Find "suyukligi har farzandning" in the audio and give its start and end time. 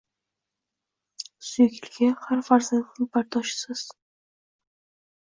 1.49-3.09